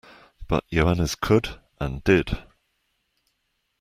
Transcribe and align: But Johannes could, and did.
But 0.47 0.67
Johannes 0.71 1.13
could, 1.13 1.59
and 1.79 2.03
did. 2.03 2.39